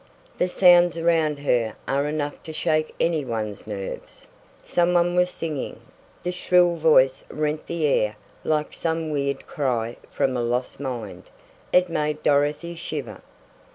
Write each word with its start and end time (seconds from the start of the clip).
The 0.39 0.47
sounds 0.47 0.97
around 0.97 1.37
here 1.37 1.75
are 1.87 2.07
enough 2.07 2.41
to 2.45 2.53
shake 2.53 2.95
any 2.99 3.23
one's 3.23 3.67
nerves." 3.67 4.25
Some 4.63 4.95
one 4.95 5.15
was 5.15 5.29
singing. 5.29 5.79
The 6.23 6.31
shrill 6.31 6.75
voice 6.75 7.23
rent 7.29 7.67
the 7.67 7.85
air 7.85 8.15
like 8.43 8.73
some 8.73 9.11
weird 9.11 9.45
cry 9.45 9.97
from 10.09 10.35
a 10.35 10.41
lost 10.41 10.79
mind. 10.79 11.29
It 11.71 11.87
made 11.87 12.23
Dorothy 12.23 12.73
shiver. 12.73 13.21